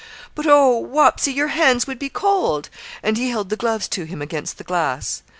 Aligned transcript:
'But, 0.33 0.47
oh! 0.47 0.79
Wapsie, 0.83 1.31
your 1.31 1.49
hands 1.49 1.85
would 1.85 1.99
be 1.99 2.09
cold;' 2.09 2.69
and 3.03 3.19
he 3.19 3.29
held 3.29 3.49
the 3.49 3.55
gloves 3.55 3.87
to 3.89 4.05
him 4.05 4.19
against 4.19 4.57
the 4.57 4.63
glass. 4.63 5.21